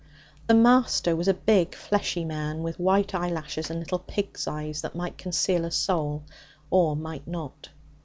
[0.47, 4.95] The Master was a big fleshy man with white eyelashes and little pig's eyes that
[4.95, 6.23] might conceal a soul
[6.71, 7.69] or might not.